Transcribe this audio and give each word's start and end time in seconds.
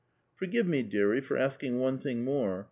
'•Forgive 0.39 0.65
me, 0.67 0.83
deai*ie,* 0.83 1.21
for 1.21 1.37
asking 1.37 1.77
one 1.77 1.99
thing 1.99 2.23
more. 2.23 2.59